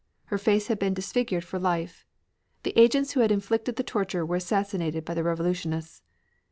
Her 0.33 0.39
face 0.39 0.65
had 0.65 0.79
been 0.79 0.95
disfigured 0.95 1.43
for 1.43 1.59
life. 1.59 2.07
The 2.63 2.73
agents 2.75 3.11
who 3.11 3.19
had 3.19 3.31
inflicted 3.31 3.75
the 3.75 3.83
torture 3.83 4.25
were 4.25 4.37
assassinated 4.37 5.05
by 5.05 5.13
the 5.13 5.21
revolutionists. 5.23 6.01